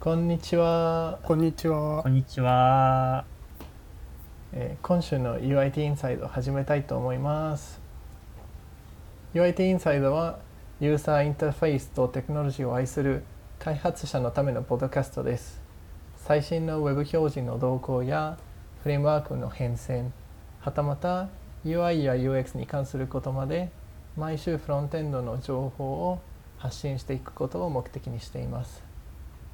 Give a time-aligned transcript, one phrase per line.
[0.00, 2.08] こんにちは、こんにちはこ。
[2.08, 3.26] んにちは。
[4.54, 7.82] えー今週の UIT インサイドを始めたいと思います
[9.34, 10.38] UIT インサイドは
[10.80, 13.24] ユーザーインターフェースとテクノロジーを愛する
[13.58, 15.60] 開発者のためのポッドキャストです
[16.16, 18.38] 最新の Web 表示の動向や
[18.82, 20.12] フレームワークの変遷
[20.60, 21.28] はたまた
[21.66, 23.70] UI や UX に関することまで
[24.16, 26.20] 毎週フロントエンドの情報を
[26.56, 28.89] 発信していくことを目的にしています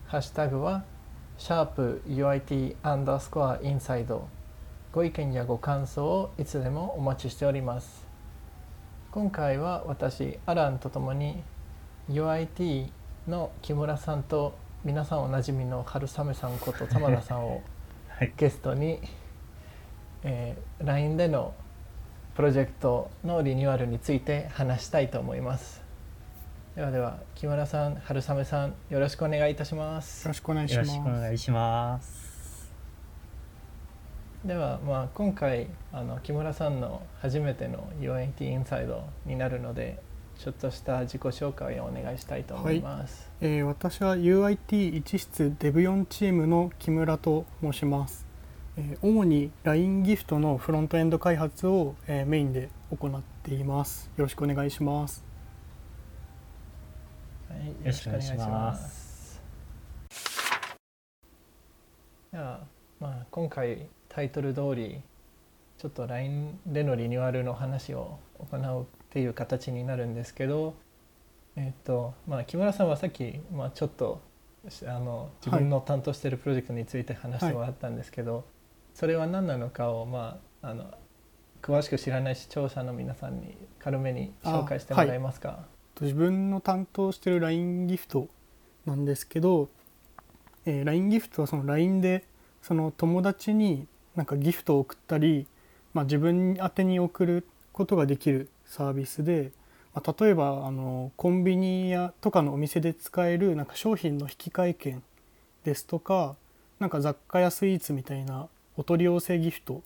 [0.08, 0.84] ハッシュタグは
[1.36, 4.28] シャープ UIT アンダースコアインサイド。
[4.92, 8.06] ご意見やご感想をいつでもお待ちしております。
[9.10, 11.42] 今回は私アランとともに
[12.08, 12.88] UIT
[13.26, 17.62] の木村さんと皆さんおなじみの春雨さんこと玉田さんを
[18.08, 18.32] はい。
[18.36, 19.00] ゲストに、
[20.22, 21.52] えー LINE での
[22.36, 25.82] プロジェクトのリニューアルについて話したいと思います
[26.76, 30.88] ではでは木村さん春雨さんよろしくお願いいたしますよろしくお願いします。
[30.88, 32.70] よろしくお願いします。
[34.44, 40.02] では、まあ、今回あの木村さんの初めての UNT インサイドになるので
[40.38, 43.30] ちょっとした自己紹介をお願いしたいと思います。
[43.40, 48.26] えー私は UIT 一室 Dev4 チームの木村と申します。
[48.76, 54.10] えー主に LINE ギフトのフロントエンド開発を、えーメインで行っています。
[54.18, 55.25] よろしくお願いします。
[57.48, 59.40] はい、よろしくお願いします。
[62.32, 62.60] では、
[63.00, 65.00] まあ、今回タイトル通り
[65.78, 70.74] ちょっと LINE でのリニューアルの話を行うっていう形になるんですけど、
[71.54, 74.20] えっとまあ、木村さんはさっき、まあ、ちょっと
[74.86, 78.44] あの自分の担当しているプロジェクトについて話してもらったんですけど、
[78.94, 80.92] それは何なのかを、まあ、あの
[81.62, 85.66] 詳しく知らない視聴者の皆さんに軽めに紹介してもらえますか？
[86.04, 88.28] 自分の担当してる LINE ギフト
[88.84, 89.68] なんですけど、
[90.64, 92.24] えー LINE ギフトはその LINE で
[92.62, 93.86] その友達に
[94.16, 95.46] なんかギフトを送ったり、
[95.94, 99.52] まあ、自分宛てに送ることができるサービスで、
[99.94, 105.02] まあ、例えばあのコンビニやとかのお店で使えるなんか商品の引換券
[105.64, 106.34] ですとか
[106.80, 109.82] なんか雑貨やスイーツみたいなお取り寄せギフト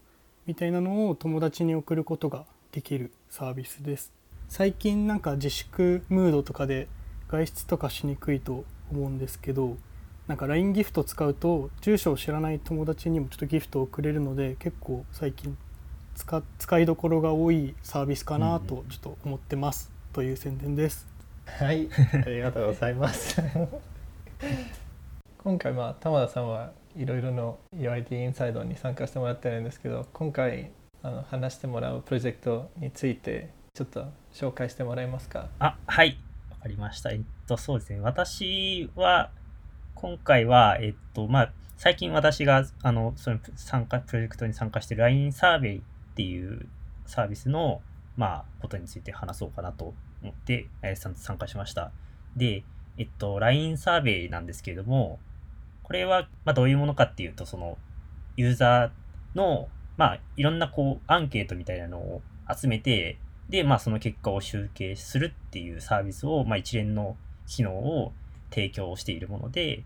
[0.46, 4.19] みたいなのを友達に送ることができるサービスです。
[4.50, 6.88] 最近なんか自粛ムードとかで
[7.28, 9.76] 外出とかしにくいと思うんですけど
[10.26, 15.56] なんか LINE ギフト使うと住所を知らない友達にもちょっとギフトをくれるので結構最近
[16.16, 21.06] 使使いどころが多いサービスかなとちょっと思ってます、という宣伝です。
[21.46, 23.40] はい、ありがとうございます。
[25.38, 30.72] 今回まあ玉田さんはいろいろの UIT インサイドに参加してもらってるんですけど、今回
[31.04, 35.48] あの話してもらうプロジェクトについてちょっと紹介してもらえますか？
[35.58, 36.18] あ、はい。
[36.50, 37.12] わかりました。
[37.12, 38.00] えっと、そうですね。
[38.00, 39.30] 私は、
[39.94, 45.80] 今回は、えっと、まあ、最近私が、あの、その参加、プロジェクトに参加している LINE サーベイっ
[46.14, 46.68] ていう
[47.06, 47.80] サービスの、
[48.18, 51.90] まあ、ことについて話そうかなと思って、えー参参加しました。
[52.36, 52.64] で、
[52.98, 55.18] えっと、LINE サーベイなんですけれども、
[55.84, 57.78] これは、まあ、どういうものかっていうと、その、
[58.36, 62.20] ユーザーの、まあ、いろんな、こう、アンケートみたいなのを
[62.54, 63.18] 集めて、
[63.50, 67.16] で、まあ、その結果を集計するっていうサービスを、まあ、一連の
[67.46, 68.12] 機能を
[68.50, 69.82] 提供しているもので、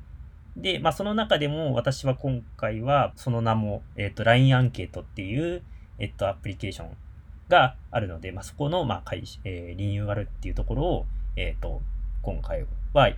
[0.56, 5.62] で、まあ、その中でも私は今回は、その名も、えっ、と、LINE アンケートっていう、
[5.98, 6.96] えっ、と、アプリケーション
[7.48, 11.80] があるので、まあ、そこの、まあ、開始、えーリニューアルっていうところを、えっ、と、
[12.22, 13.08] 今回は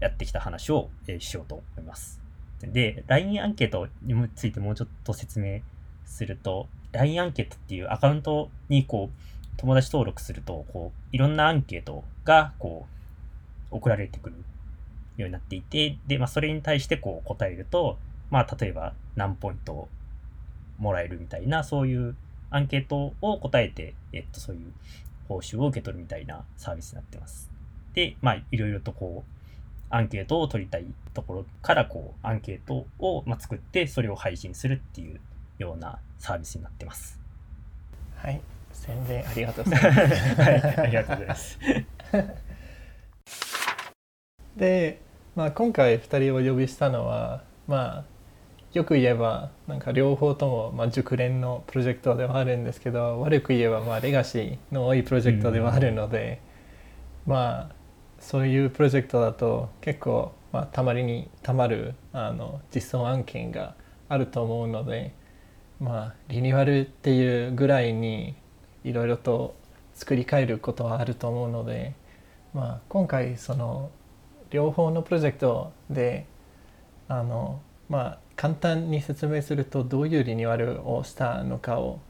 [0.00, 2.20] やってきた話を、えーしようと思います。
[2.62, 5.60] で、LINE アンケートについてもうちょっと説明
[6.04, 12.86] すると、LINE アンケートっていうアカウントにこう、友達登録すると、こう、いろんなアンケートが、こ
[13.70, 14.36] う、送られてくる
[15.16, 17.98] ようになっていて、で、まあ、それに対してこう答えると、
[18.30, 19.88] まあ、例えば何ポイント
[20.78, 22.16] もらえるみたいな、そういう
[22.50, 24.72] アンケートを答えて、えっと、そういう
[25.28, 27.50] 報酬を受け取るみたいなサービスになってます。
[27.94, 29.40] で、まあ、いろいろとこう、
[29.92, 35.20] アンケートを取りたいところから、こう、アンケートを、ま、作って、それを配信するっていう
[35.58, 37.18] ようなサービスになってます。
[38.16, 38.40] はい、
[38.80, 40.40] 宣伝ありがとうございます。
[40.40, 41.58] はい、ありがとうございます。
[44.56, 45.00] で、
[45.36, 48.04] まあ、今回2人をお呼びしたのは、まあ、
[48.72, 56.40] よく言えばなんか両方とも、まあ、熟練のプロジェクトではあるんですけど悪く言えば、まあ、レガシーの多いプロジェクトではあるので、
[57.26, 57.74] まあ
[58.18, 63.74] そういうプロジェクトだと結構、まあ、たまりにたまるあの実装案件が
[64.08, 65.14] あると思うので、
[65.80, 68.36] まあ、リニューアルっていうぐらいに
[68.84, 69.54] いろいろと
[69.94, 71.94] 作り変えることはあると思うので、
[72.54, 73.90] まあ、今回その
[74.50, 76.26] 両方のプロジェクトで
[77.08, 82.00] あのまあ簡単に説明するとどういうリニューアルをしたのかを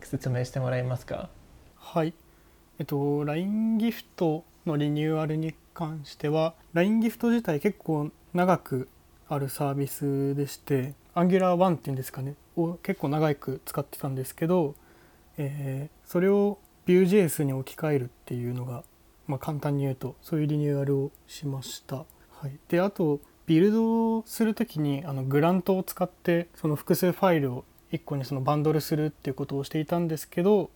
[0.00, 1.28] 説明してもらえますか？
[1.76, 2.14] はい。
[2.78, 8.88] えっと LINE ギフトのリニューアルに関しては LINE ギフト自体結構長く
[9.28, 14.74] あるサービスでして Angular1 っていうんですかねを結構長く使ってたんですけど、
[15.44, 16.58] えーそれを
[16.88, 18.82] Vue.js に置き換えるっていうのが、
[19.28, 21.98] まあ、簡単に言うとそういうリニューアルをしました。
[21.98, 22.04] は
[22.48, 30.70] い、であとビルドをする時にあのグラントを使ってその複数ファイルを1個にそのバンドルするっていうことをしていたんですけど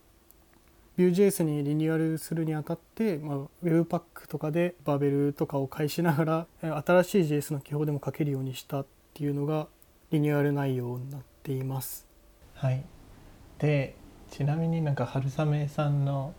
[0.97, 9.67] Vue.js にリニューアルするにあたって、まあ、Webpack とかでバーベルとかを介しながら新しい JS の記法でも書けるようにしたっていうのが
[10.11, 12.07] リニューアル内容になっています。
[12.53, 12.85] はい
[13.59, 13.95] で
[14.35, 16.33] ちなみになんか春雨さんの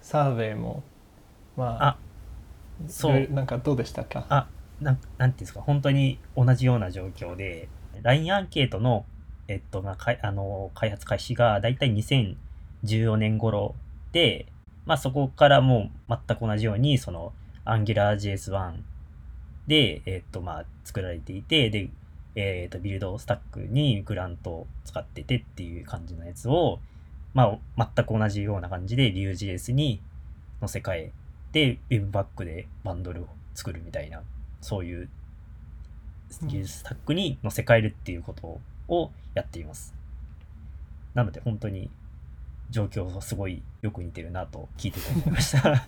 [0.00, 0.82] サーベイも
[1.54, 1.96] まああ
[2.88, 3.28] そう。
[3.30, 4.24] なんかどうでしたか？
[4.30, 4.48] あ
[4.80, 7.68] なんなんていうんですか本当に同じような状況で
[8.00, 9.04] LINE アンケートの,、
[9.48, 13.74] えっとまあ、かいあの開発開始がだいたい2014年頃
[14.12, 14.46] で、
[14.86, 17.34] まあ、そこからもう全く同じようにその
[17.66, 18.76] AngularJS1
[19.66, 21.90] で、えっとまあ、作られていてで、
[22.34, 26.80] えっとビルドスタックにグラントを使っててっていう感じのやつを、
[27.34, 30.00] まあ、全く同じような感じで Vue.js に
[30.60, 31.12] 載せ替え
[31.52, 34.22] で Webpack でバンドルを作るみたいな
[34.60, 35.08] そういう
[36.42, 39.94] うん技術スタックに載せ替えるっていうことをやっています。
[41.14, 41.90] なので本当に
[42.70, 45.86] 状況はすごいよく似てるなと聞いてて思いました。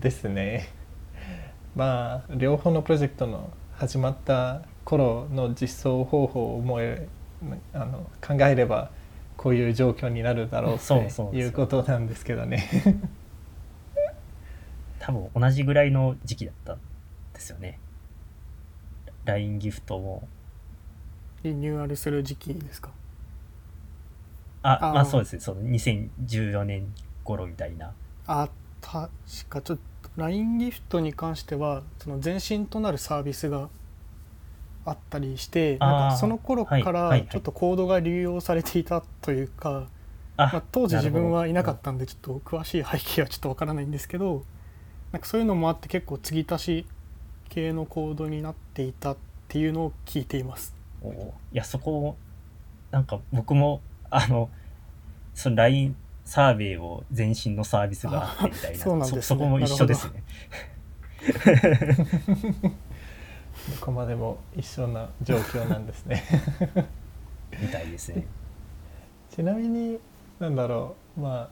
[0.00, 0.70] ですね
[1.76, 7.08] まあ両方のプロジェクトの始まった頃の実装方法を思え
[7.74, 8.90] あの考えれば
[9.36, 12.68] こういう状況になるだろうそういうことなんですけどね。
[15.00, 16.78] 多分同じぐらいの時期だったん
[17.34, 17.78] ですよね。
[19.24, 20.28] LINE ギフトも
[21.42, 22.90] リニューアルする時期ですか？
[24.62, 24.94] ああー。
[24.94, 25.40] まあそうですね。
[25.40, 26.94] その2014年
[27.24, 27.92] 頃みたいな。
[28.28, 28.48] あ
[28.80, 29.08] 確
[29.48, 33.68] かちょっと LINE ギフトに関してはその前身となるサービスが
[34.84, 37.20] あったりしてなんかその頃かはいはいはい。
[37.20, 39.86] らちょっとコードが流用されていたというか、
[40.36, 44.44] あ、まあ、当時自分はいなかたったんでちょっと詳しい背景はちょっとわからないんですけど
[45.12, 46.86] なんかそういうのもあって結構継ぎ足し
[47.48, 49.16] 系のコードになっていたっ
[49.48, 50.74] ていうのを聞いています。
[51.02, 52.16] おーいやそこ
[52.90, 53.80] なんか僕も
[54.10, 54.48] あの
[55.34, 59.22] その LINE サーベイを前身のサービスがあってみたいなあそね。
[59.22, 60.22] そこも一緒ですね
[63.70, 66.24] どこまでも一緒な状況なんですね。
[67.60, 68.26] みたいですね。
[69.30, 69.98] ちなみに
[70.40, 71.20] なんだろう。
[71.20, 71.50] ま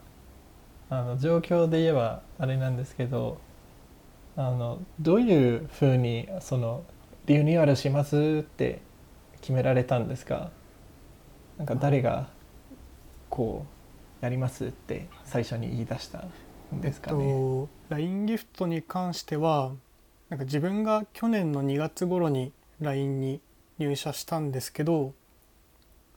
[0.91, 3.39] ああの状況で言えばあれなんですけど
[4.37, 6.83] あのどういうふうにその
[7.27, 8.81] リニューアルしますって
[9.41, 10.51] 決められたんですか？
[11.59, 12.29] なんか誰が
[13.29, 13.65] こ
[14.21, 16.25] うやりますって最初に言い出した
[16.75, 17.19] んですかね？
[17.19, 19.73] と LINE ギフトに関しては
[20.31, 23.41] なんか自分が去年の2月頃に LINE に
[23.79, 25.13] 入社したんですけど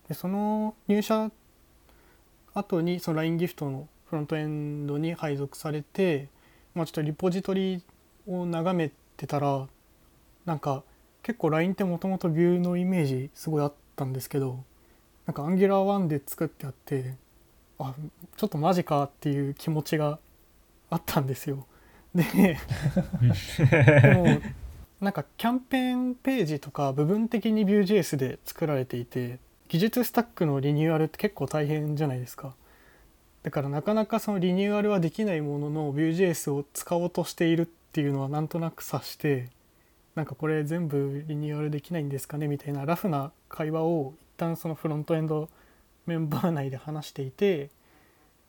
[0.08, 1.32] でその入社
[2.54, 6.30] 後にその LINE ギフトのフロントエンドに配属されて、
[6.76, 7.82] まあ、ちょっとリポジトリ
[8.28, 9.68] を眺めてたら
[10.46, 10.84] なんか
[11.24, 14.64] 結構 LINE ってもともとビューのイメージすごいあったんですけど
[15.26, 17.16] なんか Angular1 で作ってあって
[17.80, 17.96] あ
[18.38, 20.20] ちょっとマジかっていう気持ちが
[20.92, 21.66] あったんですよ。
[22.16, 22.58] で
[23.60, 24.42] でも
[25.02, 32.54] なんかキャンペーンページとか部分的に Vue.js で作られていて技術スタックのリニューアルって結構大変じゃないですか。
[33.42, 39.50] だからなかなかそのリニューアルはできないものの Vue.js を使おうとしているっていうのはなんとなく察して
[40.16, 45.50] なんかこれ全部リニューアルできないんですかねみたいなラフな会話を一旦そのフロントエンド
[46.06, 47.70] メンバー内で話していて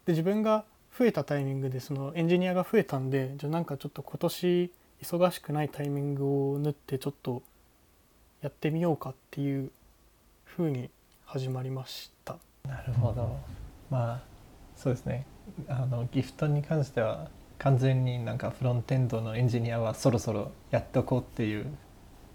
[0.05, 0.65] で自分が
[0.97, 4.71] 増えたタイミングでそのエンジニアが増えたんでじゃあなんかちょっと今年
[5.03, 7.43] 忙しくないタイミングを縫ってちょっと
[8.41, 9.71] やってみようかっていう
[10.45, 10.91] 風に
[11.25, 12.37] 始まりました。
[12.69, 13.37] なるほど。
[13.91, 14.23] まあ
[14.77, 15.27] そうですね。
[15.69, 21.67] あのギフトに関しては完全になんかフロントエンドのエンジニアはそろそろやっとこうっていう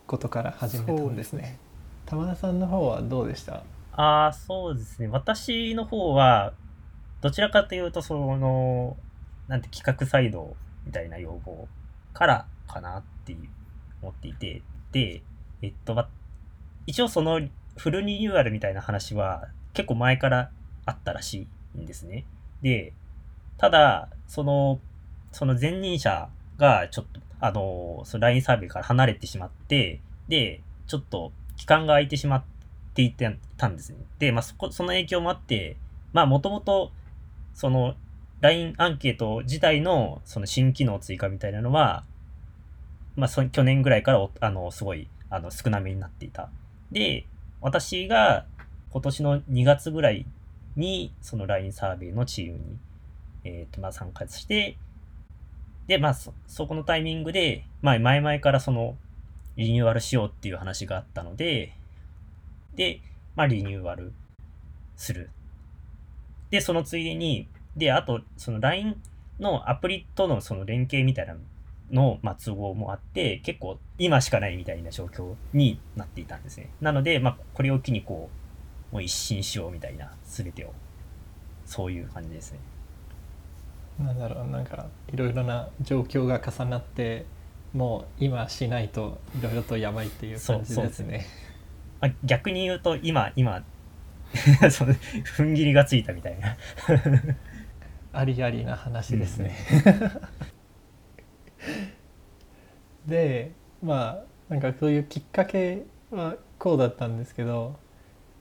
[0.05, 1.07] ことから始めたんですね。
[1.07, 1.59] そうですね。
[2.05, 3.63] 玉田さんの方はどうでした？
[3.93, 5.07] ああそうですね。
[5.07, 6.53] 私の方は
[7.21, 8.97] どちらかというとその
[9.47, 11.67] なんて企画サイドみたいな要望
[12.13, 13.49] からかなっていう
[14.01, 14.61] 思っていて
[14.91, 15.21] で
[15.61, 16.07] えっとま
[16.87, 17.41] 一応その
[17.77, 20.51] フルリニューアルみたいな話は結構前から
[20.85, 22.25] あったらしいんですね。
[22.61, 22.93] で、
[23.57, 24.79] ただ、その、
[25.31, 32.43] その前任者がちょっと、あの、その LINE サービスから離れてしまって、で、ちょっと期間が空いてしまっ
[32.93, 33.99] ていたんですね。
[34.17, 35.77] で、まあ、そこ、その影響もあって、
[36.11, 36.91] まあ、もともと、
[37.53, 37.95] その、
[38.41, 42.03] LINE アンケート自体の、その新機能追加みたいなのは、
[43.15, 46.49] まあ、そ去年ぐらいから、あの、すごい、あの、少なめになっていた。
[46.91, 47.25] で、
[47.61, 48.45] 私が
[48.91, 50.25] 今年の2月ぐらい
[50.75, 52.77] に、その LINE サーベイのチームに、
[53.43, 54.77] え、ー、と、まあ、参加して、
[55.87, 58.95] で、まあそ、そこのタイミングで、まあ、前々からその、
[59.57, 61.75] リニューアルしようっていう話があったので、
[62.75, 63.01] で、
[63.35, 64.13] まあ、リニューアル
[64.95, 65.29] する。
[66.49, 69.01] で、そのついでに、で、あと、その LINE
[69.39, 71.35] のアプリとのその連携みたいな
[71.91, 76.69] の、まあ、都合もあって、結構今しかないみたいな状況になっていたんですね。
[76.81, 78.29] なので、まあ、これを機にこ
[78.91, 80.73] う、もう一新しようみたいな、すべてを。
[81.65, 82.59] そういう感じですね。
[83.99, 87.25] なんだろう、なんか、いろいろな状況が重なって、
[87.73, 91.27] もう今しないといろいろとやばいっていう感じですね。
[92.01, 93.63] あ逆に言うと今今
[94.71, 96.55] その踏ん切りがついたみたいな。
[98.11, 99.55] ありありな話ですね、
[103.05, 103.51] で
[103.83, 104.19] ま
[104.49, 107.79] あなんかそういうきっかけはこうだったんですけど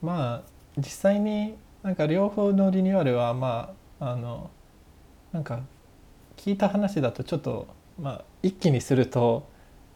[0.01, 4.51] まあ実際になんか両方のリニューアルはまああの
[5.33, 5.61] なんか
[6.37, 7.69] 聞いた話だとちょっと
[8.01, 9.49] まあ一気にすると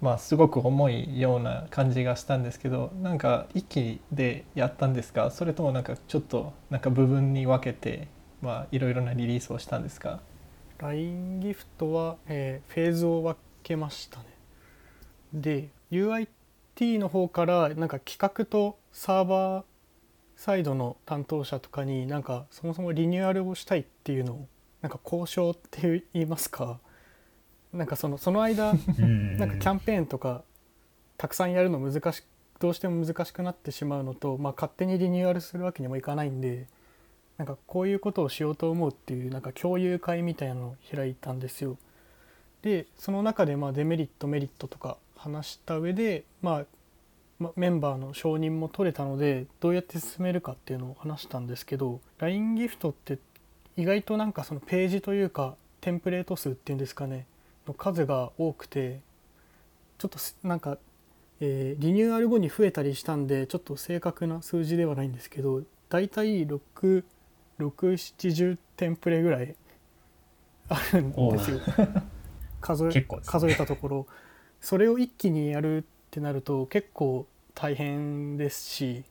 [0.02, 5.30] まあすごく重いような感じがしたんですけどなんか一気でやったんですか？
[5.30, 8.08] それともなんかちょっとなんか部分に分けて
[8.42, 10.20] まあいろいろなリリースをしたんですか
[10.78, 14.24] ？LINE ギフトは、えー、フェーズを分けましたね。
[15.32, 19.64] で UIT の方からなんか企画とサーバー
[20.34, 24.48] サイドの担当者とかになんかそもそもリニューアルをしたいっていうのを
[24.80, 26.80] なんか交渉って言いますか？
[27.72, 30.42] なんかその その間なんかキャンペーンとか
[31.16, 32.24] たくさんやるの難し
[32.58, 36.66] どうしても難しくなってしまうのと、まあ、勝手にリニューアルするわけにもいかないんで
[37.36, 41.76] なんかこういうことをしようと思うっていうなんか共有会みたいなのを開いたんですよ。
[42.62, 46.64] でその中でまあデメリットメリットとか話した上で、まあ、
[47.38, 53.18] まあ、メンバーの承認も取れたのでどうやって進めるかっていうのを話したんですけど LINE ギフトって
[53.76, 57.26] 意外となんかそのページというかテンプレート数っていうんですかね
[57.66, 59.00] の数が多くて
[59.98, 60.78] ちょっとなんか、
[61.40, 69.54] えー、リニューアル後に増えたりしたんでちょっと正確な数字ではないんですけどだいたい670テンプレぐらい
[70.68, 71.60] あるんですよ。
[72.60, 74.06] 数え、ね、数えたところ。
[74.60, 79.04] それを一気にやるってなると結構大変ですし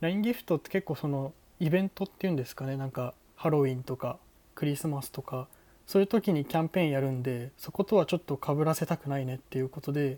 [0.00, 2.76] LINE ギフトって結構そのイベントっていうんですかね。
[2.76, 4.18] なんかハロウィンとか
[4.54, 5.48] クリスマスとか
[5.92, 10.16] そういう時にキャンペーンやるんでそことはちょっとかぶらせたくないねっていうことで、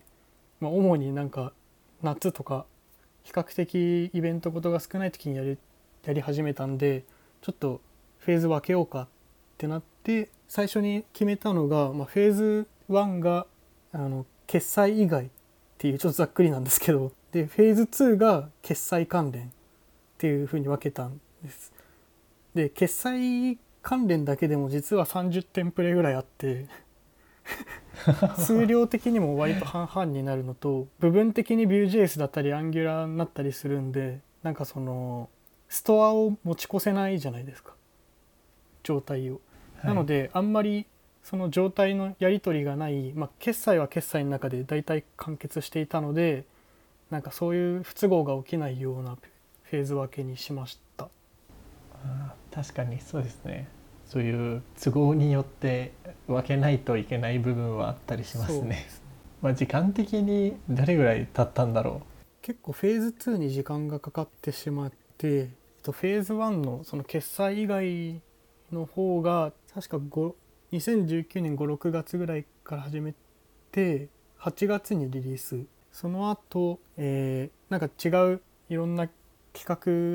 [0.61, 1.53] まあ、主になんか
[2.01, 2.65] 夏とか
[3.25, 5.59] 比較的イベントことが少ない時にやり
[6.05, 7.03] やり始めたんで
[7.43, 7.81] ちょっと
[8.21, 9.09] フェーズ分けようかっ
[9.59, 13.49] てなって最初に決めたのが、まあ、フェーズ1が
[13.93, 15.29] あの決済以外っ
[15.79, 19.49] ていうちょっとざっくりなんですけどでフェーズ2が決済関連っ
[20.19, 21.73] ていうふうに分けたんです。
[22.55, 26.67] で決済関連だけでも実は30テンプレぐらいあって
[28.39, 35.29] 数量的にも割と半々になるのと部分的に Vue.js だったり Angular になったりするんでなんかその
[35.69, 37.75] ストアを持ち越せないじゃないですか
[38.83, 39.41] 状態を。
[39.77, 40.87] はい、なのであんまり
[41.23, 46.45] その状態のやり取りがない、まあ、決済は決済の中で大体完結していたので
[47.11, 49.17] なんかそういう不都合が起きないような
[49.65, 51.09] フェーズ分けにしました。
[52.51, 53.69] 確かにそうですね。
[54.07, 55.93] そういう都合によって
[56.29, 58.87] 分けないといけない部分はあったりしますね。
[58.89, 59.03] す
[59.43, 62.07] まあ時間的にどれぐらい経ったんだろう。
[62.43, 65.51] 結構フェーズ2に時間がかかってしまって
[65.83, 68.21] フェーズ1のその決済以外
[68.73, 73.15] の方が確か2019年56月ぐらいから始め
[73.73, 74.09] て
[74.41, 75.65] 8月にリリース。
[75.93, 79.09] その後、えー、なんか違ういろんな
[79.55, 79.65] 企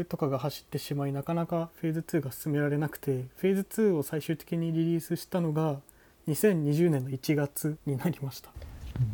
[0.02, 5.78] 画とかが走ってしまいなかなかフェーズ2が進められなくてフェーズ2を最終的にリリースしたのが
[6.28, 8.52] 2020年の1月になりました。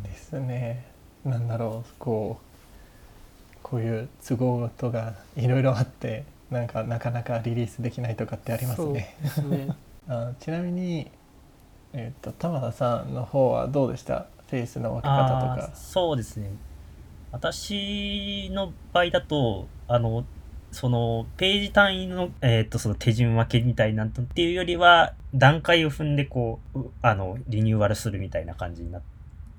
[0.02, 0.84] ですね。
[1.24, 9.16] なんだろうこうこういう都合とがいろいろあってなんかなかなかリリースできないとかってありますね。
[9.28, 9.68] すね
[10.08, 11.10] あちなみに、
[11.92, 14.26] えーと、と玉田さんの方はどうでした？
[14.48, 15.76] フェイスの分け方とか。
[15.76, 16.50] そうですね
[17.32, 20.24] 私の場合だと、あの、
[20.72, 29.00] その、ページ単位の、えっ、ー、と、その手順分けみたいなっていうよりは、段階を踏んで、こう、あの、リニューアルするみたいな感じにな、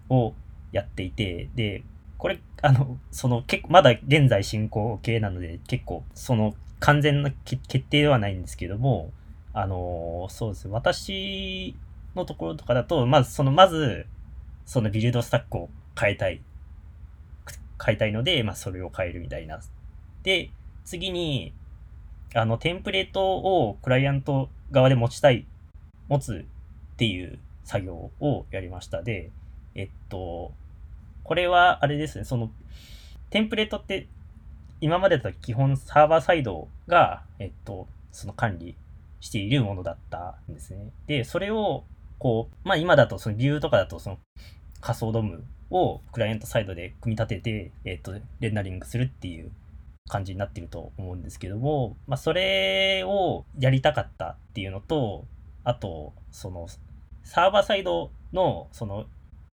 [0.09, 0.33] を
[0.71, 1.83] やっていて、で、
[2.17, 9.11] これ、あの、その、結、まだ現在進行形なので、結構、その、完全な決定ではないんですけども、
[9.53, 10.67] あの、そうです。
[10.67, 11.75] 私
[12.15, 14.05] のところとかだと、まず、その、まず、
[14.65, 15.69] そのビルドスタックを
[15.99, 16.41] 変えたい。
[17.83, 19.59] 変えたいので、まあ、それを変えるみたいな。
[20.23, 20.49] で、
[20.85, 21.53] 次に、
[22.33, 25.45] あの、テンプレートをクライアント側で持ちたい、
[26.07, 26.45] 持つ
[26.93, 29.01] っていう作業をやりました。
[29.03, 29.31] で、
[29.75, 30.53] えっと、
[31.23, 32.51] これはあれですね、その、
[33.29, 34.07] テンプレートって
[34.79, 38.75] 今までだと基本サーバーサイドが、えっと、その管理
[39.19, 40.91] しているものだったんですね。
[41.07, 41.83] で、それを、
[42.19, 44.19] こう、まあ今だとそのビューとかだとその
[44.81, 49.51] 仮想ドムをクライアントサイドで組み立てて、えっと、レンダリングするっていう
[50.07, 55.25] 感じになってると思うんですけども、まあそれをやりたかったっていうのと、
[55.63, 56.67] あと、その、
[57.23, 59.05] サーバーサイドのその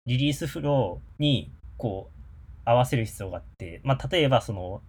[0.07, 2.19] リリースフローにこう
[2.65, 4.81] 合わせる必要があって、まあ、例えばその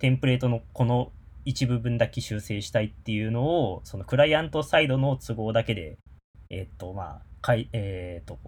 [0.00, 1.12] テンプレートのこの
[1.44, 5.96] 一部分だけ修正したいっていうのをそのクライアントサイドの都合だけで
[6.50, 8.38] えっ、とまあかいえっ、と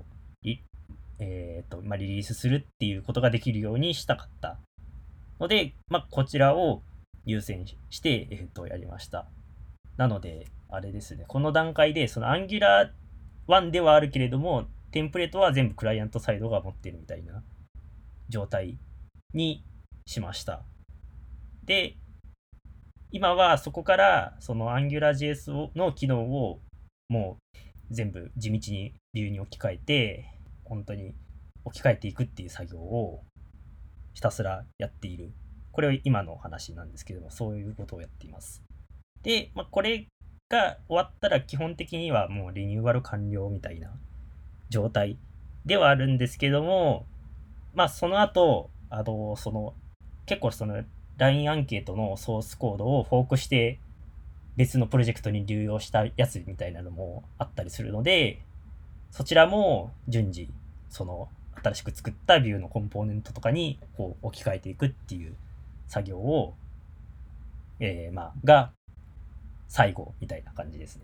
[1.21, 4.59] えっ、とまあリリースするっていうことができるようにしたかった。
[5.41, 6.83] ので、まあ、こちらを
[7.25, 9.27] 優先して、えっ、とやりました
[9.97, 12.91] なのであれですねこの段階でその Angular
[13.49, 17.43] 1ではあるけれどもテンプレートは全部クライアントサイドが持ってるみたいな
[18.29, 18.79] 状態
[19.33, 19.65] に
[20.07, 20.63] しました。
[21.65, 21.97] で、
[23.13, 26.61] 今はそこからその AngularJS の機能を
[27.09, 27.57] もう
[27.91, 31.15] 全部地道に理由に置き換えて、本当に
[31.65, 33.23] 置き換えていくっていう作業を
[34.13, 35.33] ひたすらやっている。
[35.73, 38.63] これは今の話なんですけども、そういうことをやっています。
[39.23, 40.07] で、まあ、これ
[40.49, 43.93] が終わったら基本的にはもうリニューアル完了みたいな
[44.69, 45.17] 状態
[45.65, 47.07] ではあるんですけども、
[47.75, 49.75] まあその後、あの、その、
[50.27, 50.83] 結構その
[51.19, 53.79] LINE アンケートのソースコードをフォークして
[54.57, 58.43] 別のプロジェクトに流用したやつみたいなのもあったりするので、
[59.11, 60.51] そちらも順次、
[60.89, 61.29] その
[61.63, 65.35] 新しく作ったビューのコンポーネントとかにこう置き換えていくっていう
[65.87, 66.55] 作業を、
[67.81, 68.73] えー、まあ、が
[69.69, 71.03] 最後みたいな感じですね。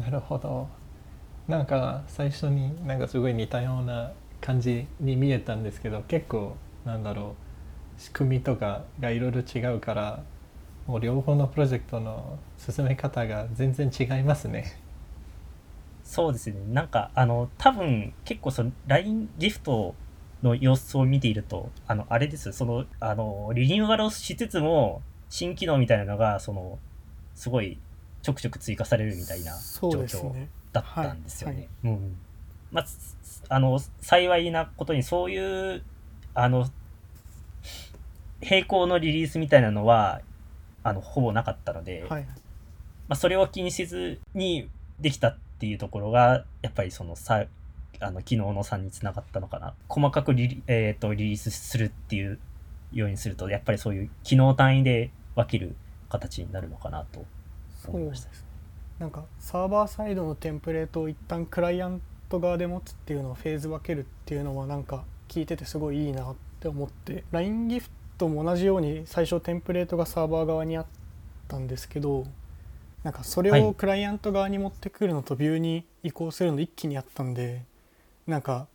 [0.00, 0.68] なるほど。
[1.48, 7.36] なんか最初になんかすごい似たような感じに見えたんですけど結構なんだろ
[7.98, 10.22] う仕組みとかがいろいろ違うから
[10.86, 14.80] もう両方のプロジェクトの進め方が全然違いますね。
[16.06, 16.56] そうですね。
[16.72, 19.94] なんかあの多分結構その LINE ギフト
[20.42, 22.52] の様子を見ているとあのあれです。
[22.52, 26.78] そのあのリニューアルをしつつも新機能みたいなのがその
[27.34, 27.78] すごい
[28.22, 31.68] ちょくちょく追加されるみたいな状況だったんですよね。
[31.82, 31.92] はい。
[31.92, 32.16] はい、うん。
[32.70, 32.86] まあ、
[33.48, 35.82] あの幸いなことにそういう
[36.34, 36.70] あの
[38.40, 40.20] 並行のリリースみたいなのは
[40.84, 42.22] あのほぼなかったので、はい、
[43.08, 44.68] まあ、それを気にせずに
[45.00, 47.46] できたっていうところがやっぱりそのさ
[47.98, 52.38] あの昨日の差につながったのかな細かくリ,、えーと、リリースするっていう
[52.92, 55.74] ようにするとやっぱりそういう機能単位で分ける
[56.10, 57.24] 形になるのかなと
[57.88, 58.28] 思いました。
[58.98, 70.86] なんかサーバーサイドのテンプレートを一旦クライアント側で持つっていうのをフェーズ分けるっていうのはなんか聞いててすごいいいなって思って LINE ギフトも同じように最初テンプレートがサーバー側にあっ
[71.48, 72.24] たんですけど
[73.06, 77.62] なんかそれをクライアント側に持ってくるのとビューに移行するの一気にあったんで
[78.26, 78.66] なんか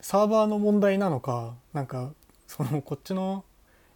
[0.00, 2.12] サーバーの問題なのかなんか
[2.46, 3.44] そのこっちの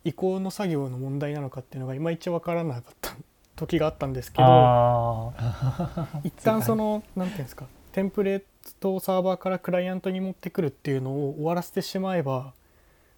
[0.04, 3.16] 移行の作業の問題なのかっていうのがいまいち分からなかった
[3.56, 5.32] 時があったんですけど
[6.24, 8.42] 一旦その何て言うんですかテンプレー
[8.80, 12.52] トをサーバーからクライアントに持ってくるっていうのを終わらせてしまえば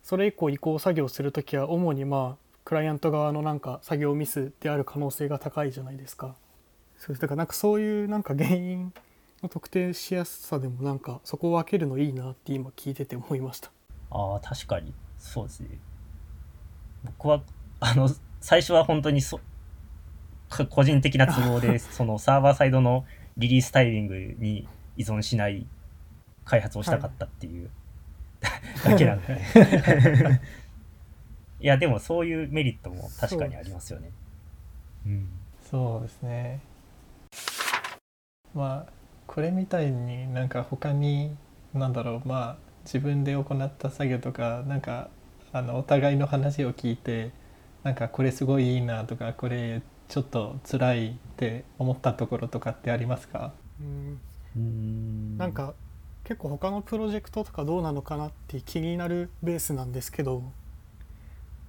[0.04, 6.36] それ以降移行作業する時は主にまあクライアント側のなんか作業ミスである可能性が高いじゃないですか。
[6.98, 8.92] そうだからなんかそういうなんか原因
[9.42, 13.70] の特定しやすさでもなんかそこを分けるのいいなって今聞いてて思いました。
[14.10, 15.78] ああ確かにそうですね。
[17.04, 17.42] 僕は
[17.80, 19.40] あの最初は本当にそ
[20.68, 25.66] 個人的な都合で そのサーバーサイドのリリースタイミングに依存しない
[26.44, 27.70] 開発をしたかったっていう、
[28.42, 29.40] はい、だけなんで
[31.60, 34.10] いやでもそういうメリットも確かにありますよね。
[35.70, 36.60] そうですね。
[38.54, 38.92] まあ
[39.26, 41.36] これみたいになんか他に
[41.74, 42.28] なんだろう。
[42.28, 45.10] まあ自分で行った作業とかなんか
[45.52, 47.30] あのお互いの話を聞いて
[47.82, 53.52] なんかこれすごいいいなとかこれちょっと辛いって思ったところとかってありますか？
[54.56, 55.38] うん。
[55.38, 55.74] なんか
[56.24, 60.42] 結構他のプロジェクトとかどうなのかなって気になるベースなんですけど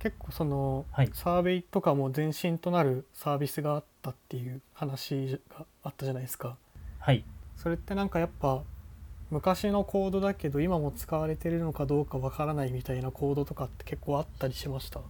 [0.01, 6.57] 結構その、はいサーベイとかも前身となるサービスがあったっていう話があったじゃないですか。
[6.99, 7.23] はい。
[7.55, 8.63] それってなんかやっぱ
[9.29, 15.01] 昔のコードだけど今も使われてるのかどうかわからないみたいなコードとかって結構あったりしました？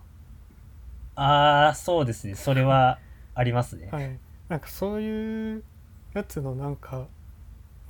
[1.15, 2.35] ああ、そうですね。
[2.35, 2.99] それは
[3.33, 3.87] ありますね。
[3.93, 5.63] はい、なんかそういう
[6.13, 7.07] やつのなんか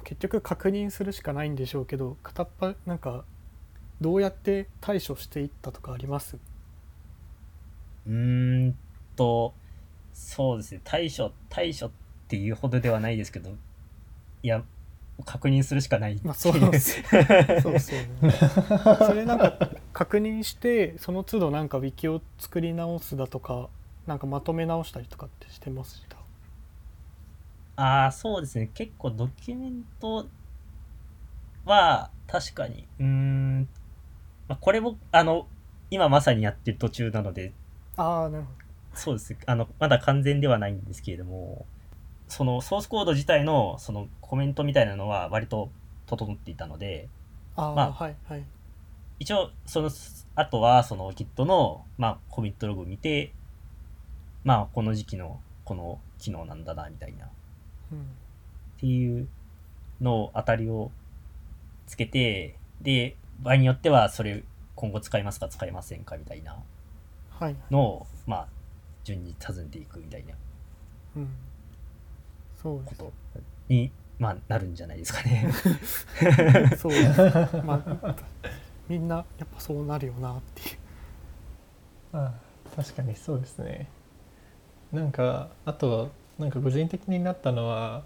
[0.03, 3.23] 結局確認するしかないんでしょうけど片っ端なんか
[3.99, 6.37] どうやって対処していったとかあります？
[8.07, 8.77] うーん
[9.15, 9.53] と、
[10.13, 10.81] そうですね。
[10.83, 11.91] 対処、対処っ
[12.27, 13.51] ていうほどではないですけど、
[14.43, 14.63] いや、
[15.25, 16.25] 確認するしかないってい。
[16.25, 17.03] まあそうです
[17.61, 18.33] そうそうね
[19.05, 23.69] それなんか確認してその都度なんかウィキを作り直すだとか
[24.07, 26.17] なんかまとめ直したりとかってしてました？
[27.75, 28.71] ああ、そうですね。
[28.73, 30.27] 結構ドキュメント
[31.65, 33.61] は確かに、うーん、
[34.47, 35.47] まあ、これも、あの、
[35.89, 37.53] 今まさにやってる途中なので、
[37.97, 38.49] ああなるほ
[38.93, 39.35] そうです。
[39.45, 41.65] あの、まだ完全ではないんですけれども、
[42.27, 45.69] そのソースコード自体のそのコメントみたいなのは割と
[46.07, 47.07] 整っていたので、
[47.55, 48.43] どああ、まあはいはい
[49.19, 49.89] 一応、その、
[50.35, 53.33] あとはその Git の、まあ、コミットログを見て、
[54.43, 57.29] まあ、この時期のこの機能なんだな、みたいな。
[57.91, 58.21] うん
[58.77, 59.27] っていう
[60.01, 60.89] のを当たりを
[61.85, 64.43] つけて、で、場合によってはそれ
[64.75, 66.57] 今後使いますか使いませんかみたいな
[67.41, 68.47] はいのを、まあ、
[69.03, 70.35] 順に尋ねていくみたいな
[71.17, 71.29] うん。
[72.61, 72.95] そうです。
[72.97, 75.51] ことに、まあ、なるんじゃないですかね。
[76.77, 77.21] そうです。
[77.65, 78.15] まあ
[78.87, 80.77] みんなやっぱそうなるよなっていう。
[82.13, 82.33] あ
[82.75, 83.87] 確かにそうですね。
[84.91, 88.03] なんかあとなんか個人的になったのは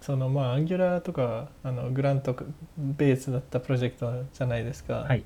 [0.00, 2.34] そのまあアンギュラーとかあのグラント
[2.78, 5.24] ベースだったプロジェクトじゃないですか、はい。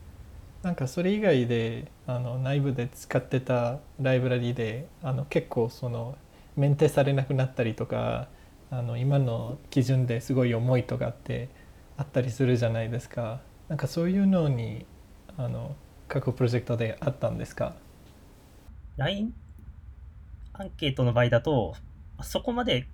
[0.63, 6.17] なんかそれ以外であの内部で使ってたライブラリであの結構その
[6.57, 8.29] メンテされなくなったりとか
[8.71, 11.49] あの今の基準ですごい重いとかって
[11.97, 13.41] あったりするじゃないですか。
[13.69, 14.87] なんかそういうのに
[15.37, 15.75] あの
[16.09, 17.75] 各プロジェクトであったんですか
[18.97, 19.35] ？LINE
[20.55, 21.75] アンケートの場合だと、
[22.23, 22.87] そこまで、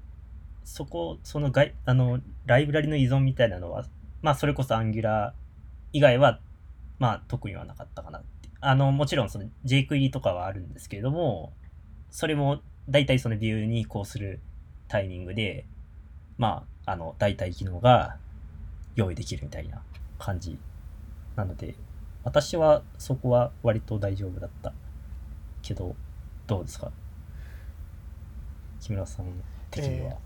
[0.65, 3.85] そこ、その外、あの、ライブラリの依存みたいなのは、
[4.23, 5.33] まあ、それこそ Angular
[5.93, 6.41] 以外は、
[6.99, 8.49] まあ、特にはなかったかなって。
[8.61, 11.53] あの、もちろん、その jQuery とかはあるんですけれども、
[12.11, 14.41] それも、大体そのビューに移行する
[14.89, 15.67] タイミングで、
[16.39, 18.17] まあ、あの、代替機能が
[18.95, 19.83] 用意できるみたいな
[20.19, 20.59] 感じ
[21.37, 21.75] なので、
[22.25, 24.73] 私はそこは割と大丈夫だった
[25.63, 25.95] けど、
[26.47, 26.91] どうですか？
[28.81, 29.27] 木村さん
[29.71, 30.13] 的には。
[30.13, 30.17] え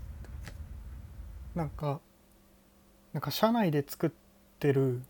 [1.55, 1.99] なんか
[3.13, 4.11] なんか社内で作っ
[4.59, 5.03] てる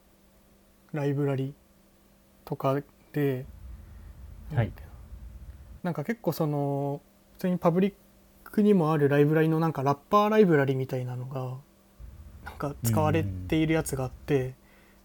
[0.94, 1.54] ライブラリ
[2.46, 2.80] とか
[3.12, 3.46] で、
[4.54, 4.72] はい
[5.82, 7.02] なんか結構その
[7.34, 7.94] 普通にパブリッ
[8.46, 11.58] クにもあるライブラリのなんかラッパーライブラリみたいなのが
[12.46, 14.54] なんか使われているやつがあって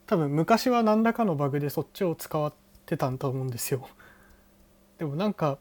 [0.06, 2.52] 多分昔は何らかのバグでそっちを使っ
[2.86, 3.88] てたんと思うんですよ。
[4.98, 5.58] でもなんか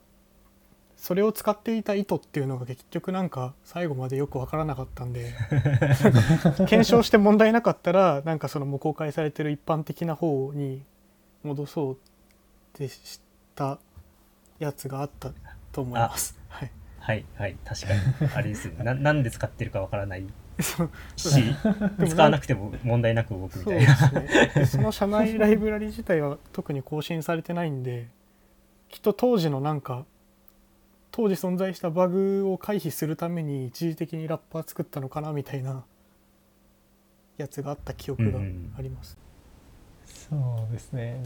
[0.98, 5.32] それを使っていた意図っていうのが結局なんか最後までよく分からなかったんで
[6.68, 10.84] 検証して問題なかったらなんかそのもう公開されてる一般的な方に
[11.44, 11.98] 戻そうっ
[12.74, 13.22] てし
[13.56, 13.78] た
[14.58, 15.32] やつがあった
[15.72, 16.38] と思います。
[16.50, 18.00] はい、はい、はい、確かに。
[18.36, 18.84] あれですね。
[18.84, 20.26] ななんで使ってるかわからない
[20.60, 20.90] し、も
[22.08, 23.96] 使わなくても問題なく動くみたいな。
[23.96, 28.08] ですねでその社内ライブラリ自体は特に更新されてないんで
[28.90, 30.06] きっと当時のなんか
[31.18, 35.84] 当時存在したバグを回避するために一時的にラッパー作ったのかなみたいな
[37.38, 38.40] やつがあった記憶が
[38.78, 39.18] あります。
[40.06, 40.36] そ
[40.70, 41.24] うですね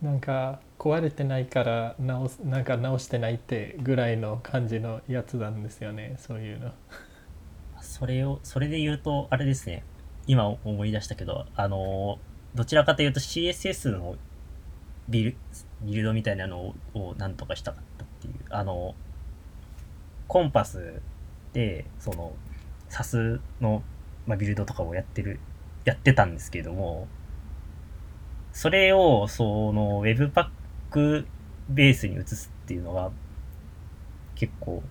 [0.00, 6.72] なんか壊れてないから直すなんか直してないってぐらいの感じのやつなんですよねそういうの
[7.82, 9.82] それを、それで言うと、あれですね。
[10.26, 12.18] 今思い出したけど、あの、
[12.54, 14.16] どちらかというと CSS の
[15.08, 15.36] ビル
[15.82, 18.34] ビルドみたいなのをなんとかしたかったていう。
[18.50, 18.94] あの、
[20.28, 21.00] コンパス
[21.52, 22.32] で、その、
[22.88, 23.82] サスの、
[24.26, 25.40] まあ、ビルドとかをやってる、
[25.84, 27.08] やってたんですけれども、
[28.52, 31.26] それを、その、Webpack
[31.68, 33.10] ベースに移すっていうのが、
[34.34, 34.82] 結構、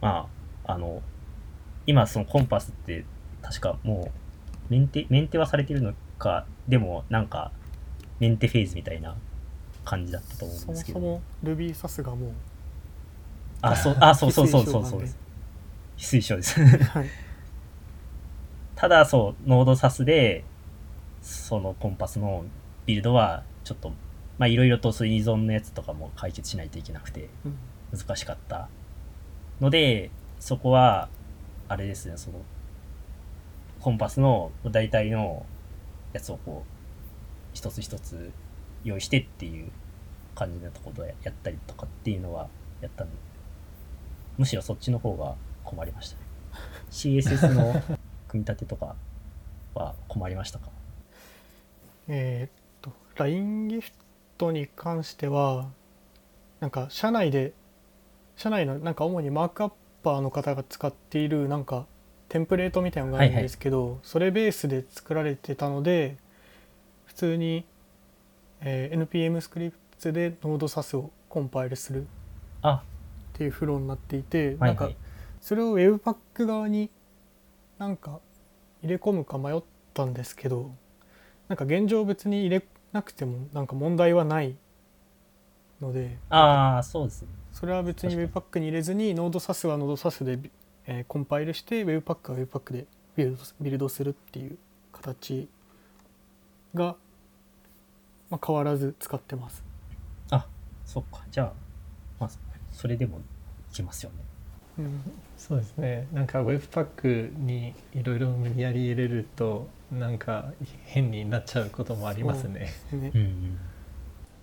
[0.00, 0.28] ま
[0.64, 1.02] あ、あの、
[1.86, 3.04] 今そのコンパスって
[3.42, 4.12] 確かも
[4.68, 7.50] うメンテメンテはされてるのかでもなんか
[8.20, 9.16] メンテフェーズみたいな
[9.84, 11.00] 感じだったと思うんそですけど。
[11.00, 12.30] もそも Ruby サスがもう
[13.62, 15.18] あそうあそうそうそうそうそうです。
[15.96, 16.60] 非推奨です。
[16.60, 17.10] はい、
[18.74, 20.44] ただそう、ノードサスで、
[21.20, 22.44] そのコンパスの
[22.86, 23.92] ビルドは、ちょっと、
[24.38, 27.58] まあいろいろとそういう依存のやつとかも解決しないといけなくて、うん。
[27.98, 28.68] 難しかった
[29.60, 31.10] ので、そこは、
[31.68, 32.40] あれですね、その、
[33.80, 35.44] コンパスの大体の
[36.14, 36.70] やつをこう、
[37.52, 38.30] 一つ一つ
[38.84, 39.68] 用意してっていう
[40.34, 42.48] 感じのところでやったりとかっていうのは
[42.80, 43.16] やったんで、
[44.38, 46.22] むしろそっちの方が困りましたね。
[46.90, 47.72] CSS の
[48.28, 48.96] 組み立てとか
[49.74, 50.68] は困りましたか？
[52.08, 53.92] えーっと LINE ギフ
[54.38, 55.68] トに関しては
[56.60, 57.52] なんか社内で
[58.36, 61.86] 社内のなんか主にマークアッパーの方が使っているなんか
[62.30, 66.16] テンプレートみたいなのがあるんですけど、それベースで作られてたので
[67.04, 67.66] 普通に、
[68.60, 72.04] えー NPM スクリプトでノードサスをコンパイルするっ
[72.62, 72.82] あ、
[73.34, 74.96] ていうフローになっていて、はいはなんかい。
[75.40, 76.90] それを Webpack 側に
[77.78, 78.20] なんか
[78.82, 79.62] 入れ込むか迷っ
[79.94, 80.70] たんですけど
[81.48, 84.56] なんか現状別に入れなくてもなんか問題はない
[85.80, 87.28] のでああ、そうですね。
[87.52, 90.50] それは別に確 Webpack に入れずに Node.SAS は Node.SAS で、
[90.86, 94.56] えーコンパイルして Webpack は Webpack でビルドビルドするっていう
[94.92, 95.48] 形
[96.74, 96.96] が、
[98.30, 99.70] まあ、変わらず使ってます。
[100.90, 101.22] そっか。
[101.30, 101.52] じゃあ、
[102.18, 102.30] まあ、
[102.72, 103.20] それでもい
[103.72, 104.16] きますよね。
[104.78, 105.00] うん
[105.36, 110.52] そうですねなんか Webpack にいろいろ無理やり入れるとなんか
[110.84, 112.72] 変になっちゃうこともありますね。
[112.92, 113.58] ねうん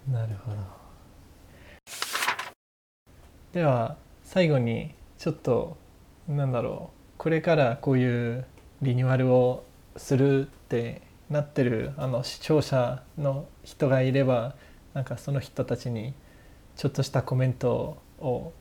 [0.08, 0.14] うん。
[0.14, 0.58] なるほど
[3.52, 5.76] では最後にちょっと
[6.30, 8.46] なんだろうこれからこういう
[8.82, 9.66] リニューアルを
[9.98, 14.56] するってなってるあの視聴者の人がいれば
[14.94, 16.14] なんかその人たちに
[16.76, 18.54] ちょっとしたコメントを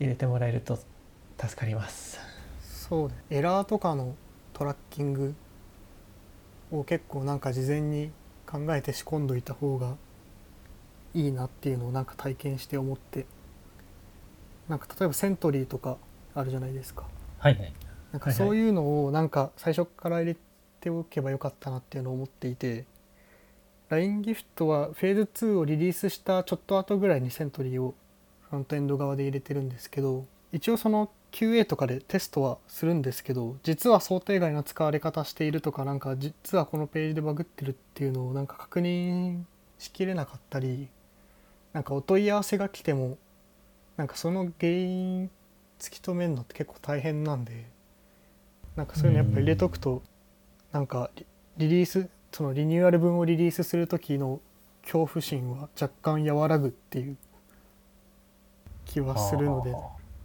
[0.00, 0.78] 入れてもらえると
[1.38, 2.18] 助かります。
[2.62, 4.14] そうねエラーとかの
[4.52, 5.34] トラッキング
[6.70, 8.10] を結構なんか事前に
[8.46, 9.96] 考えて仕込んどいた方が
[11.12, 13.26] いいなっていうのをなんか体験して思って
[14.68, 15.96] なんか例えばセントリーとか
[16.34, 17.04] あるじゃないですか
[17.38, 17.72] はいはい。
[18.12, 20.36] なんかそういうのをなんか最初から入れ
[20.86, 22.84] ておけばよかったなっていうのを思っていて
[23.88, 27.94] LINE ギフトはフェーズ2をリリースしたちょっと後ぐらいにセントリーを
[28.42, 39.42] フロントエンド側で入れてるんですけど一応その QA とかでテストはするんですけど実は想定外な使われ方しているとかなんか実はこのページでバグってるっていうのをなんか確認
[39.78, 40.88] しきれなかったり
[41.72, 43.18] なんかお問い合わせが来ても
[43.96, 45.30] なんかその原因
[45.80, 47.66] 突き止めるのって結構大変なんで
[48.76, 50.02] なんかそういうのやっぱ入れとくと
[50.72, 51.26] なんかリ
[51.58, 54.40] リリースそのリニューアル分をリリースする時の
[54.82, 57.16] 恐怖心は若干和らぐっていう
[58.84, 59.74] 気はするので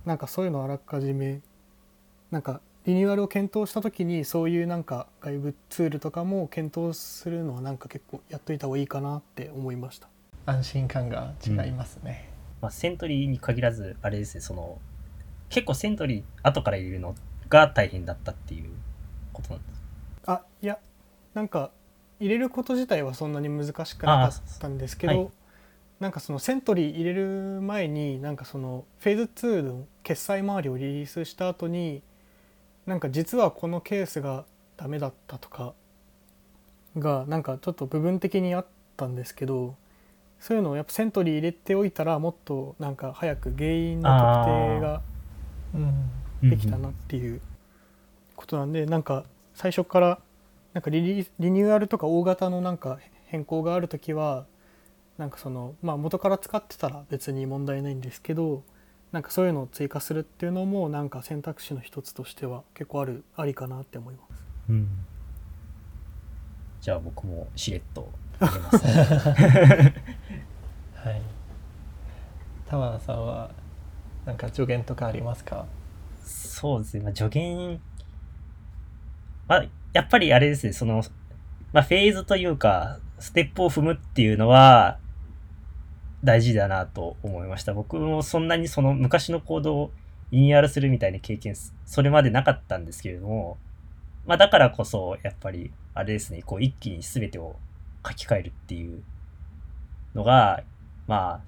[0.06, 1.42] なんかそういうのをあらかじめ
[2.32, 10.08] なんかリニューアルを検討した時にそういうなんか外部ツールとかも検討するのはなんか結構やっといた方がいいかなって思いました。
[10.46, 12.32] 安心感が違いますね。
[12.62, 14.80] まあ、セントリーに限らず、あれですね、その、
[15.50, 17.16] 結構セントリー後から入れるの
[17.50, 18.70] が大変だったっていう
[19.34, 19.71] ことなんです。
[20.26, 20.78] あいや
[21.34, 21.72] なんか
[22.20, 25.30] 入れること自体はそんなに難しくなかったんですけど、あはい。
[26.00, 32.02] なんかそのセントリー入れる前になんかそのフェーズ2の決済周りをリリースした後に
[32.86, 34.46] なんか実はこのケースが
[34.78, 35.74] ダメだったとか
[36.98, 38.66] がなんかちょっと部分的にあっ
[38.98, 39.76] たんですけど
[40.40, 45.02] そういうのをやっぱセントリー入れておいたらもっとなんか早く原因の特定が
[45.74, 46.12] うん。
[46.44, 47.40] できたなっていう
[48.36, 50.20] ことなんで、なんか最初から
[50.74, 54.46] なんかリリリニューアルとか大型のなんか変更がある時は
[55.18, 58.64] なんかそのまあ元から使ってたら別に問題ないんですけど
[59.12, 64.44] なんかそういうのを追加するっていうのもなんか選択肢の一つとしては結構あるありかなって思います。
[64.70, 64.88] うん
[66.80, 68.10] じゃあ僕もしれっと
[68.40, 68.78] 入れます。
[68.88, 69.94] は
[71.12, 71.22] い。
[72.68, 73.52] 田原さんは
[74.26, 75.68] なんか助言とかありますか？
[76.24, 77.80] そうですね、まあ、助言、
[79.52, 81.04] まあ、やっぱりあれですね、その、
[81.74, 84.98] まあ、フェーズというか、ステップを踏むっていうのは、
[86.24, 87.74] 大事だなと思いました。
[87.74, 89.92] 僕もそんなにその昔のコードを
[90.32, 91.54] リニューアルするみたいな経験、
[91.86, 93.58] それまでなかったんですけれども、
[94.26, 97.58] まあ、だからこそ、やっぱり、あれですね、こう、一気に全てを
[98.08, 99.04] 書き換えるっていう
[100.16, 100.64] のが、
[101.08, 101.42] まあ、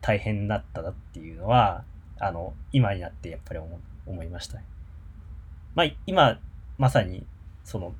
[0.00, 1.82] 大変だったなっていうのは、
[2.20, 4.60] あの、今になってやっぱり思思いました。
[5.74, 6.38] まあ、今、
[6.78, 7.26] まさに、
[7.68, 7.94] その、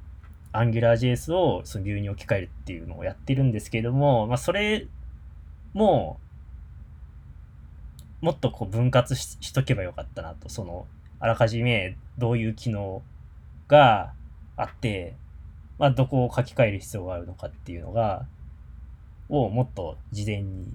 [0.55, 4.87] AngularJS をそのビューに置き換えるっていうのをやってるんですけれども、まあ、それ
[5.75, 6.19] も、
[8.23, 10.87] もっとこう分割しとけばよかったなと、その、
[11.21, 13.03] あらかじめどういう機能
[13.69, 14.15] が、
[14.57, 15.15] あって、
[15.79, 18.27] まあ、どこを書き換える必要があるのかっていうのが、
[19.29, 20.75] をもっと事前に、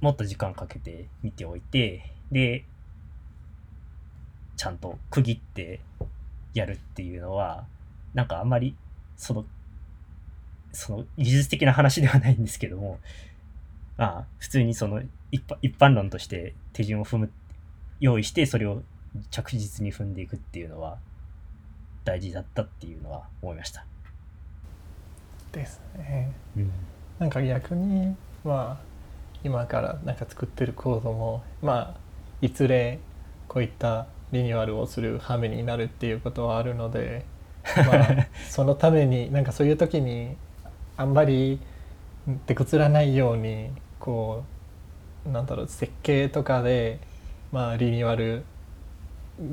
[0.00, 2.64] もっと時間かけて見ておいて、で、
[4.56, 5.80] ちゃんと区切って
[6.54, 7.64] やるっていうのは、
[8.14, 8.74] なんかあんまり、
[9.16, 9.44] その、
[10.72, 12.98] その技術的な話ではないんですけども、
[13.96, 17.32] まあ、普通にその一般一般論として手順を踏む、
[18.00, 18.82] 用意してそれを
[19.30, 20.98] 着実に踏んでいくっていうのは
[22.04, 23.84] 大事だったっていうのは思いました。
[25.52, 26.30] ですね。
[26.56, 26.70] うん。
[27.18, 28.88] なんか逆にまあ
[29.42, 32.00] 今からなんか作ってるコードもまあ
[32.40, 33.00] いずれ
[33.48, 37.24] こういったリニューアルをする羽目になるっていうことはあるので、
[37.76, 40.36] まあ、そのためになんかそういう時に
[40.96, 41.60] あんまり
[42.46, 44.44] 手こずらないようにこ
[45.26, 46.98] うなんだろう設計とかで
[47.52, 48.44] まあリニューアル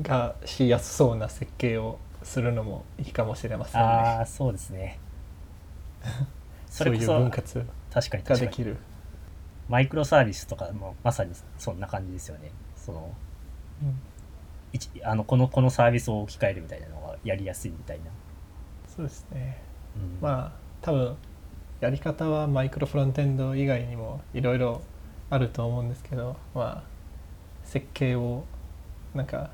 [0.02, 3.86] がしやすそうな設計をするのもいいかもしれませんね。
[3.86, 4.98] ああ、そうですね。
[6.68, 8.76] そそういう分割確かに確かにができる。
[9.68, 12.50] マイクロサービスとかもまさにそんな感じですよね。
[12.76, 13.14] その
[13.82, 14.15] うん一
[15.02, 18.04] あのこのこのサービスを置き換えるみたいなのがやりやすいみたいな。
[18.88, 19.62] そうですね。
[19.96, 21.16] うんまあ多分
[21.80, 24.80] やり方はマイクロフロントエンド以外にもいろいろ
[25.28, 26.82] あると思うんですけど、まあ
[27.64, 28.44] 設計を
[29.14, 29.50] なんか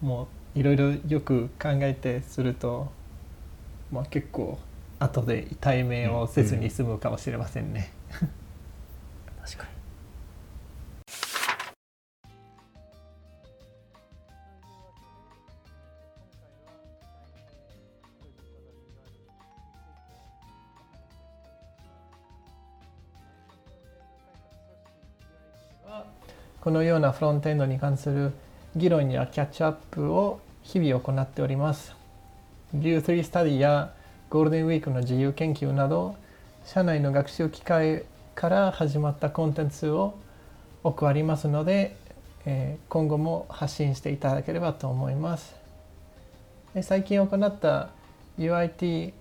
[0.00, 2.92] もういろいろよく考えてすると、
[3.90, 4.58] まあ結構
[5.00, 7.92] 後で痛い目をせずに済むかもしれませんね。
[9.42, 9.77] 確かに。
[26.68, 28.30] このようなフロントエンドに関する
[28.76, 31.96] 議論やキャッチアップを日々行っております。
[32.76, 33.94] View 3スタディや
[34.28, 36.14] ゴールデンウィークの自由研究など
[36.66, 38.04] 社内の学習機会
[38.34, 40.18] から始まったコンテンツを
[40.84, 41.96] 多くありますので、
[42.44, 45.56] え今後も発信していただければと思います。
[46.82, 47.88] 最近行った
[48.38, 49.14] UIT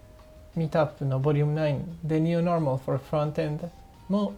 [0.57, 3.69] ミートアップのボリューム9 The New Normal for Frontend
[4.10, 4.33] も、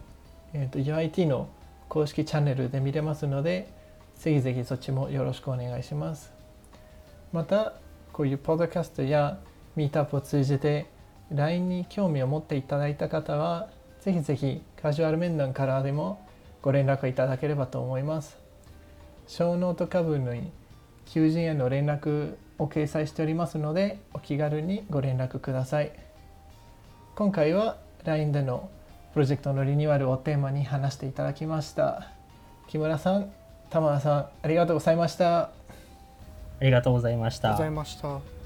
[0.54, 1.48] えーと UIT の
[1.90, 3.68] 公式チャンネルで見れますので
[4.14, 6.32] ぜひぜひそっちもよろしくお願いします。
[7.32, 7.74] また
[8.12, 9.40] こういうポッドキャストや
[9.76, 10.86] ミートアップを通じて
[11.32, 16.24] LINE に興味を持っていただいた方はぜひぜひカジュアル面談からでも
[16.62, 18.38] ご連絡いただければと思います。
[19.26, 20.52] ショーノート下部に
[21.06, 25.92] 求人への連絡を掲載しておりますのでお気軽にご連絡ください。
[27.16, 28.70] 今回は LINE での
[29.12, 32.08] プロジェクトのリニューアルをテーマに話していただきました
[32.68, 33.32] 木村さん
[33.68, 35.50] 玉田さんありがとうございましたあ
[36.60, 37.84] りがとうございましたありがとうござい。
[37.84, 38.39] ました。